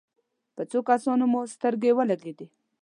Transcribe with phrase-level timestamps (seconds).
[0.55, 2.47] په څو کسانو مو سترګې ولګېدې.